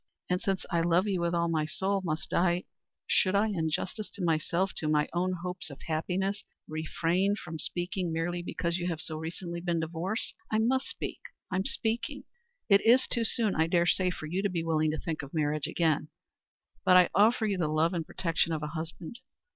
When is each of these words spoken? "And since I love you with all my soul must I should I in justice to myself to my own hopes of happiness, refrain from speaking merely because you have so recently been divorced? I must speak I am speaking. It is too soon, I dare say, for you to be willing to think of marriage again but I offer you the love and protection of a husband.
"And 0.31 0.41
since 0.41 0.65
I 0.71 0.81
love 0.81 1.07
you 1.07 1.21
with 1.21 1.35
all 1.35 1.47
my 1.47 1.67
soul 1.67 2.01
must 2.03 2.33
I 2.33 2.63
should 3.05 3.35
I 3.35 3.49
in 3.49 3.69
justice 3.69 4.09
to 4.15 4.23
myself 4.23 4.71
to 4.77 4.87
my 4.87 5.07
own 5.13 5.31
hopes 5.43 5.69
of 5.69 5.79
happiness, 5.83 6.43
refrain 6.67 7.35
from 7.35 7.59
speaking 7.59 8.11
merely 8.11 8.41
because 8.41 8.77
you 8.79 8.87
have 8.87 8.99
so 8.99 9.15
recently 9.15 9.61
been 9.61 9.79
divorced? 9.79 10.33
I 10.51 10.57
must 10.57 10.87
speak 10.87 11.19
I 11.51 11.57
am 11.57 11.65
speaking. 11.65 12.23
It 12.67 12.81
is 12.83 13.05
too 13.05 13.23
soon, 13.23 13.53
I 13.53 13.67
dare 13.67 13.85
say, 13.85 14.09
for 14.09 14.25
you 14.25 14.41
to 14.41 14.49
be 14.49 14.63
willing 14.63 14.89
to 14.89 14.97
think 14.99 15.21
of 15.21 15.35
marriage 15.35 15.67
again 15.67 16.07
but 16.83 16.97
I 16.97 17.11
offer 17.13 17.45
you 17.45 17.59
the 17.59 17.67
love 17.67 17.93
and 17.93 18.03
protection 18.03 18.51
of 18.53 18.63
a 18.63 18.67
husband. 18.73 19.19